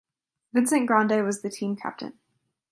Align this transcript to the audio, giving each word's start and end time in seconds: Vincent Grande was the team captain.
Vincent 0.51 0.87
Grande 0.87 1.23
was 1.23 1.43
the 1.43 1.49
team 1.51 1.75
captain. 1.75 2.17